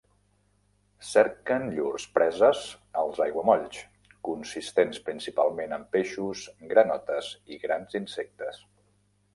Cerquen 1.09 1.65
llurs 1.75 2.05
preses 2.15 2.63
als 3.03 3.21
aiguamolls, 3.27 3.83
consistents 4.31 5.05
principalment 5.11 5.77
en 5.79 5.85
peixos, 5.99 6.49
granotes 6.75 7.33
i 7.57 7.63
grans 7.69 8.01
insectes. 8.05 8.63